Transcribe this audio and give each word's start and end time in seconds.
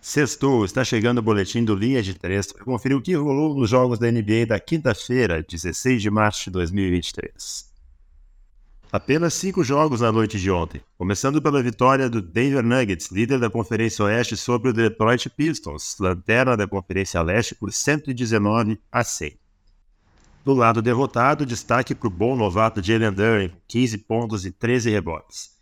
Sextou, 0.00 0.64
está 0.64 0.84
chegando 0.84 1.18
o 1.18 1.22
boletim 1.22 1.64
do 1.64 1.74
Linha 1.74 2.00
de 2.00 2.14
Três 2.14 2.52
para 2.52 2.64
conferir 2.64 2.96
o 2.96 3.02
que 3.02 3.12
rolou 3.14 3.56
nos 3.58 3.68
jogos 3.68 3.98
da 3.98 4.08
NBA 4.08 4.46
da 4.46 4.60
quinta-feira, 4.60 5.42
16 5.42 6.00
de 6.00 6.08
março 6.08 6.44
de 6.44 6.50
2023. 6.50 7.74
Apenas 8.92 9.34
cinco 9.34 9.64
jogos 9.64 10.00
na 10.00 10.12
noite 10.12 10.38
de 10.38 10.48
ontem, 10.48 10.80
começando 10.96 11.42
pela 11.42 11.60
vitória 11.60 12.08
do 12.08 12.22
Denver 12.22 12.62
Nuggets, 12.62 13.10
líder 13.10 13.40
da 13.40 13.50
Conferência 13.50 14.04
Oeste, 14.04 14.36
sobre 14.36 14.70
o 14.70 14.72
Detroit 14.72 15.28
Pistons, 15.30 15.96
lanterna 15.98 16.56
da 16.56 16.68
Conferência 16.68 17.20
Leste, 17.20 17.56
por 17.56 17.72
119 17.72 18.78
a 18.92 19.02
100. 19.02 19.36
Do 20.44 20.54
lado 20.54 20.80
derrotado, 20.80 21.44
destaque 21.44 21.96
para 21.96 22.06
o 22.06 22.10
bom 22.10 22.36
novato 22.36 22.80
Jalen 22.80 23.12
Duren, 23.12 23.50
15 23.66 23.98
pontos 23.98 24.46
e 24.46 24.52
13 24.52 24.88
rebotes. 24.88 25.55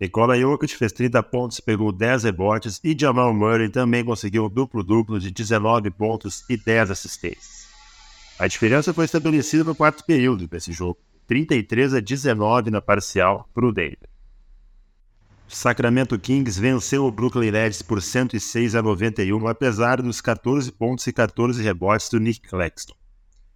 Nikola 0.00 0.38
Jokic 0.38 0.76
fez 0.76 0.92
30 0.92 1.20
pontos, 1.24 1.58
pegou 1.58 1.90
10 1.90 2.22
rebotes 2.22 2.80
e 2.84 2.96
Jamal 2.96 3.34
Murray 3.34 3.68
também 3.68 4.04
conseguiu 4.04 4.44
um 4.44 4.48
duplo-duplo 4.48 5.18
de 5.18 5.32
19 5.32 5.90
pontos 5.90 6.44
e 6.48 6.56
10 6.56 6.92
assistências. 6.92 7.66
A 8.38 8.46
diferença 8.46 8.94
foi 8.94 9.06
estabelecida 9.06 9.64
no 9.64 9.74
quarto 9.74 10.04
período 10.04 10.46
desse 10.46 10.72
jogo, 10.72 11.00
33 11.26 11.94
a 11.94 12.00
19 12.00 12.70
na 12.70 12.80
parcial 12.80 13.48
para 13.52 13.66
o 13.66 13.72
Denver. 13.72 14.08
Sacramento 15.48 16.16
Kings 16.16 16.60
venceu 16.60 17.04
o 17.04 17.10
Brooklyn 17.10 17.50
Nets 17.50 17.82
por 17.82 18.00
106 18.00 18.76
a 18.76 18.82
91, 18.82 19.48
apesar 19.48 20.00
dos 20.00 20.20
14 20.20 20.70
pontos 20.70 21.06
e 21.08 21.12
14 21.12 21.60
rebotes 21.60 22.08
do 22.08 22.20
Nick 22.20 22.46
Claxton. 22.48 22.94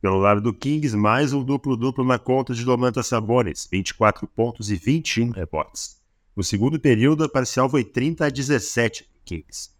Pelo 0.00 0.18
lado 0.18 0.40
do 0.40 0.54
Kings, 0.54 0.96
mais 0.96 1.32
um 1.32 1.42
duplo-duplo 1.42 2.04
na 2.04 2.18
conta 2.18 2.54
de 2.54 2.64
Domantas 2.64 3.08
Sabonis, 3.08 3.66
24 3.72 4.28
pontos 4.28 4.70
e 4.70 4.76
21 4.76 5.30
rebotes. 5.30 5.97
No 6.38 6.44
segundo 6.44 6.78
período, 6.78 7.24
a 7.24 7.28
parcial 7.28 7.68
foi 7.68 7.82
30 7.82 8.26
a 8.26 8.30
17 8.30 9.02
para 9.02 9.12
Kings. 9.24 9.70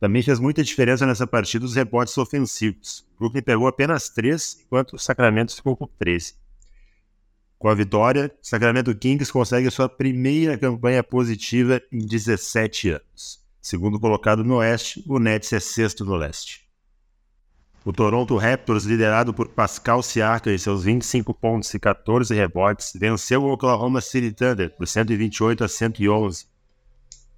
Também 0.00 0.20
fez 0.20 0.40
muita 0.40 0.64
diferença 0.64 1.06
nessa 1.06 1.28
partida 1.28 1.64
os 1.64 1.76
rebotes 1.76 2.18
ofensivos. 2.18 3.06
Brooklyn 3.16 3.40
pegou 3.40 3.68
apenas 3.68 4.08
3, 4.08 4.62
enquanto 4.64 4.94
o 4.94 4.98
Sacramento 4.98 5.54
ficou 5.54 5.76
com 5.76 5.86
13. 5.86 6.34
Com 7.56 7.68
a 7.68 7.74
vitória, 7.76 8.34
o 8.42 8.44
Sacramento 8.44 8.92
Kings 8.96 9.32
consegue 9.32 9.70
sua 9.70 9.88
primeira 9.88 10.58
campanha 10.58 11.04
positiva 11.04 11.80
em 11.92 12.04
17 12.04 12.88
anos. 12.90 13.40
Segundo 13.60 14.00
colocado 14.00 14.42
no 14.42 14.56
Oeste, 14.56 15.04
o 15.06 15.20
Nets 15.20 15.52
é 15.52 15.60
sexto 15.60 16.04
no 16.04 16.16
Leste. 16.16 16.68
O 17.84 17.92
Toronto 17.92 18.36
Raptors, 18.36 18.84
liderado 18.84 19.34
por 19.34 19.48
Pascal 19.48 20.04
Siakam 20.04 20.54
e 20.54 20.58
seus 20.58 20.84
25 20.84 21.34
pontos 21.34 21.74
e 21.74 21.80
14 21.80 22.32
rebotes, 22.32 22.92
venceu 22.94 23.42
o 23.42 23.52
Oklahoma 23.52 24.00
City 24.00 24.30
Thunder 24.30 24.70
por 24.70 24.86
128 24.86 25.64
a 25.64 25.68
111. 25.68 26.46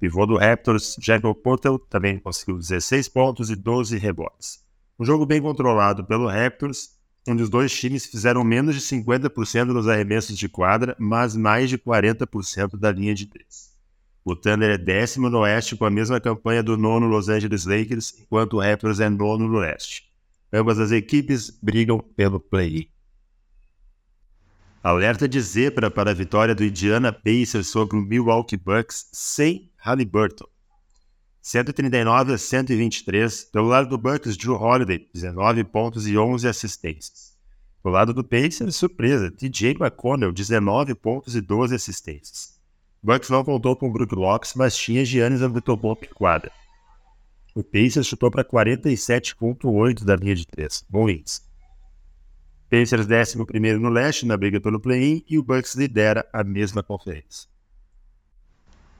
Pivô 0.00 0.26
do 0.26 0.36
Raptors, 0.36 0.96
Jacob 1.00 1.32
Portal, 1.36 1.78
também 1.78 2.18
conseguiu 2.18 2.58
16 2.58 3.08
pontos 3.08 3.50
e 3.50 3.54
12 3.54 3.96
rebotes. 3.98 4.64
Um 4.98 5.04
jogo 5.04 5.24
bem 5.24 5.40
controlado 5.40 6.04
pelo 6.04 6.26
Raptors, 6.26 6.90
onde 7.28 7.44
os 7.44 7.48
dois 7.48 7.72
times 7.72 8.06
fizeram 8.06 8.42
menos 8.42 8.74
de 8.74 8.80
50% 8.80 9.66
nos 9.66 9.86
arremessos 9.86 10.36
de 10.36 10.48
quadra, 10.48 10.96
mas 10.98 11.36
mais 11.36 11.70
de 11.70 11.78
40% 11.78 12.76
da 12.76 12.90
linha 12.90 13.14
de 13.14 13.26
três. 13.26 13.70
O 14.24 14.34
Thunder 14.34 14.72
é 14.72 14.78
décimo 14.78 15.30
no 15.30 15.38
oeste 15.38 15.76
com 15.76 15.84
a 15.84 15.90
mesma 15.90 16.18
campanha 16.18 16.64
do 16.64 16.76
nono 16.76 17.06
Los 17.06 17.28
Angeles 17.28 17.64
Lakers, 17.64 18.18
enquanto 18.18 18.54
o 18.54 18.60
Raptors 18.60 18.98
é 18.98 19.08
nono 19.08 19.46
no 19.46 19.58
leste. 19.60 20.10
Ambas 20.52 20.78
as 20.78 20.92
equipes 20.92 21.50
brigam 21.62 21.98
pelo 21.98 22.38
play-in. 22.38 22.86
Alerta 24.82 25.28
de 25.28 25.40
zebra 25.40 25.90
para 25.90 26.10
a 26.10 26.14
vitória 26.14 26.54
do 26.54 26.64
Indiana 26.64 27.12
Pacers 27.12 27.68
sobre 27.68 27.96
o 27.96 28.02
Milwaukee 28.02 28.56
Bucks 28.56 29.08
sem 29.12 29.70
Halliburton. 29.76 30.46
139 31.40 32.34
a 32.34 32.38
123. 32.38 33.44
Pelo 33.44 33.68
lado 33.68 33.88
do 33.88 33.96
Bucks, 33.96 34.36
Drew 34.36 34.54
Holiday, 34.54 35.08
19 35.14 35.64
pontos 35.64 36.06
e 36.06 36.18
11 36.18 36.46
assistências. 36.46 37.36
Do 37.82 37.90
lado 37.90 38.12
do 38.12 38.22
Pacers, 38.22 38.76
surpresa, 38.76 39.30
TJ 39.30 39.76
McConnell, 39.80 40.32
19 40.32 40.94
pontos 40.94 41.34
e 41.34 41.40
12 41.40 41.74
assistências. 41.74 42.60
Bucks 43.02 43.30
não 43.30 43.42
contou 43.42 43.74
com 43.74 43.88
o 43.88 43.92
Brook 43.92 44.14
Lopes, 44.14 44.54
mas 44.54 44.76
tinha 44.76 45.04
Giannis 45.04 45.42
Antetokounmpo 45.42 46.04
em 46.04 46.14
quadra. 46.14 46.52
O 47.54 47.62
Pacers 47.62 48.06
chutou 48.06 48.30
para 48.30 48.44
47,8 48.44 50.04
da 50.04 50.16
linha 50.16 50.34
de 50.34 50.46
3. 50.46 50.86
Bom 50.88 51.08
índice. 51.08 51.42
Pacers 52.70 53.06
11 53.06 53.78
no 53.78 53.90
leste 53.90 54.24
na 54.24 54.34
briga 54.34 54.58
pelo 54.58 54.80
play-in 54.80 55.22
e 55.28 55.36
o 55.38 55.42
Bucks 55.42 55.74
lidera 55.74 56.26
a 56.32 56.42
mesma 56.42 56.82
conferência. 56.82 57.52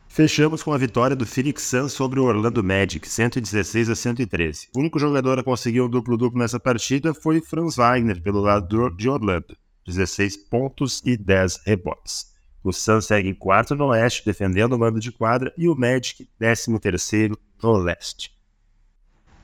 Fechamos 0.07 0.63
com 0.63 0.75
a 0.75 0.77
vitória 0.77 1.17
do 1.17 1.25
Phoenix 1.25 1.63
Suns 1.63 1.95
sobre 1.95 2.21
o 2.21 2.25
Orlando 2.25 2.63
Magic, 2.63 3.09
116 3.09 3.89
a 3.89 3.95
113. 3.95 4.69
O 4.77 4.81
único 4.81 4.99
jogador 4.99 5.39
a 5.39 5.43
conseguir 5.43 5.81
um 5.81 5.89
duplo-duplo 5.89 6.39
nessa 6.39 6.61
partida 6.61 7.15
foi 7.15 7.41
Franz 7.41 7.77
Wagner, 7.77 8.21
pelo 8.21 8.41
lado 8.41 8.95
de 8.95 9.09
Orlando, 9.09 9.57
16 9.87 10.37
pontos 10.51 11.01
e 11.07 11.17
10 11.17 11.63
rebotes. 11.65 12.27
O 12.63 12.75
Suns 12.75 13.07
segue 13.07 13.31
em 13.31 13.35
quarto 13.35 13.75
no 13.75 13.87
oeste, 13.87 14.23
defendendo 14.27 14.75
o 14.75 14.79
mando 14.79 15.01
de 15.01 15.11
quadra, 15.11 15.51
e 15.57 15.67
o 15.67 15.75
Magic, 15.75 16.29
13 16.39 16.79
terceiro 16.79 17.39
no 17.63 17.73
leste. 17.79 18.42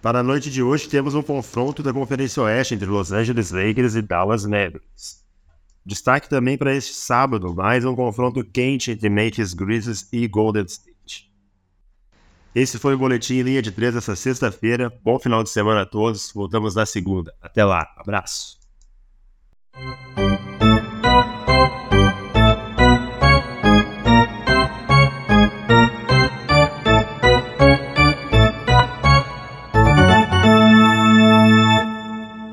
Para 0.00 0.20
a 0.20 0.22
noite 0.22 0.50
de 0.50 0.62
hoje, 0.62 0.88
temos 0.88 1.14
um 1.14 1.22
confronto 1.22 1.82
da 1.82 1.92
Conferência 1.92 2.42
Oeste 2.42 2.74
entre 2.74 2.86
Los 2.86 3.10
Angeles 3.10 3.50
Lakers 3.50 3.96
e 3.96 4.02
Dallas 4.02 4.44
Mavericks. 4.44 5.26
Destaque 5.84 6.28
também 6.28 6.56
para 6.56 6.74
este 6.74 6.94
sábado, 6.94 7.54
mais 7.54 7.84
um 7.84 7.96
confronto 7.96 8.44
quente 8.44 8.92
entre 8.92 9.08
Memphis 9.08 9.54
Grizzlies 9.54 10.08
e 10.12 10.28
Golden 10.28 10.64
State. 10.66 11.32
Esse 12.54 12.78
foi 12.78 12.94
o 12.94 12.98
Boletim 12.98 13.42
Linha 13.42 13.62
de 13.62 13.72
3 13.72 13.96
essa 13.96 14.14
sexta-feira. 14.14 14.92
Bom 15.02 15.18
final 15.18 15.42
de 15.42 15.50
semana 15.50 15.82
a 15.82 15.86
todos. 15.86 16.32
Voltamos 16.32 16.74
na 16.74 16.86
segunda. 16.86 17.34
Até 17.40 17.64
lá. 17.64 17.86
Abraço. 17.96 18.58